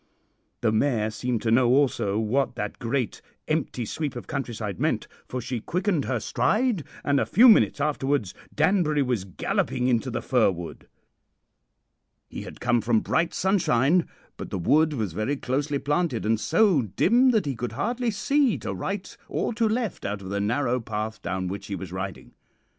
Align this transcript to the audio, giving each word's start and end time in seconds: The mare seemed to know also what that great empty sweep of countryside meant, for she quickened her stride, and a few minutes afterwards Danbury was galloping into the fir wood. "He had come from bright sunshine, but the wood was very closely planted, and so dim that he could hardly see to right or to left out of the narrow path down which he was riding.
The 0.61 0.71
mare 0.71 1.11
seemed 1.11 1.43
to 1.43 1.51
know 1.51 1.67
also 1.69 2.17
what 2.17 2.55
that 2.55 2.79
great 2.79 3.21
empty 3.47 3.85
sweep 3.85 4.15
of 4.15 4.25
countryside 4.25 4.79
meant, 4.79 5.07
for 5.27 5.39
she 5.39 5.59
quickened 5.59 6.05
her 6.05 6.19
stride, 6.19 6.83
and 7.03 7.19
a 7.19 7.25
few 7.27 7.47
minutes 7.47 7.79
afterwards 7.79 8.33
Danbury 8.55 9.03
was 9.03 9.25
galloping 9.25 9.87
into 9.87 10.09
the 10.09 10.23
fir 10.23 10.49
wood. 10.49 10.87
"He 12.27 12.41
had 12.41 12.59
come 12.59 12.81
from 12.81 13.01
bright 13.01 13.31
sunshine, 13.35 14.07
but 14.37 14.49
the 14.49 14.57
wood 14.57 14.93
was 14.93 15.13
very 15.13 15.37
closely 15.37 15.77
planted, 15.77 16.25
and 16.25 16.39
so 16.39 16.81
dim 16.81 17.29
that 17.29 17.45
he 17.45 17.55
could 17.55 17.73
hardly 17.73 18.09
see 18.09 18.57
to 18.57 18.73
right 18.73 19.15
or 19.29 19.53
to 19.53 19.69
left 19.69 20.03
out 20.03 20.23
of 20.23 20.29
the 20.29 20.41
narrow 20.41 20.79
path 20.79 21.21
down 21.21 21.47
which 21.47 21.67
he 21.67 21.75
was 21.75 21.91
riding. 21.91 22.31